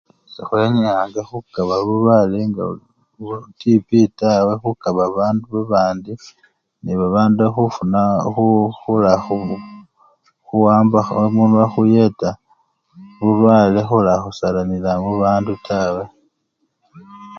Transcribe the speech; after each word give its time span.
Sekhwenyanga 0.33 1.21
khukaba 1.29 1.75
bulwale 1.87 2.39
nga 2.49 2.63
bwatibi 3.23 3.99
taa, 4.19 4.51
khukaba 4.61 4.97
babandu 5.03 5.45
babandi 5.55 6.11
nebabandu 6.83 7.43
khufuna 7.53 8.01
khu! 8.33 8.45
khula! 8.79 9.13
khuwambakho 10.45 11.13
emunwa 11.27 11.63
khuyeta 11.73 12.29
bulwale 13.19 13.79
khula 13.89 14.13
khusalanila 14.23 14.91
mubandu 15.03 15.53
tawe. 15.67 16.03